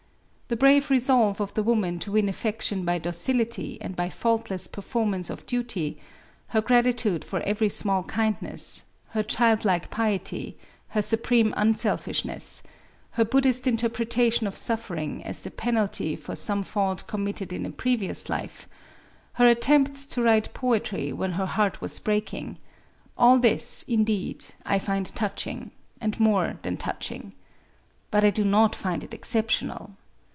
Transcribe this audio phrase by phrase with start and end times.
[0.51, 5.29] The brave resolve of the woman to win affection by docility and by faultless performance
[5.29, 5.97] of duty,
[6.47, 10.57] her gratitude for every small kindness, her childlike piety,
[10.89, 12.63] her supreme unselfishness,
[13.11, 18.27] her Buddhist interpretation of suffering as the penalty for some fault committed in a previous
[18.29, 18.67] life,
[19.35, 22.57] her attempts to write poetry when her heart was breaking,—
[23.17, 25.71] all this, indeed, I find touching,
[26.01, 27.31] and more than touching.
[28.09, 29.95] But I do not find it exceptional.